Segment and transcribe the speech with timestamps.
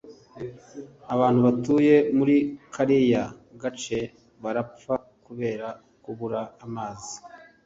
[1.13, 2.35] Abantu batuye muri
[2.73, 3.23] kariya
[3.61, 3.99] gace
[4.43, 4.93] barapfa
[5.25, 5.67] kubera
[6.03, 7.15] kubura amazi.